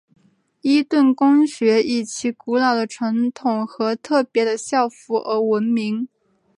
[0.61, 6.07] 伊顿公学以其古老的传统和特别的校服而闻名。